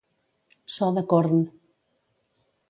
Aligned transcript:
So 0.75 0.87
de 0.95 1.03
corn. 1.11 1.39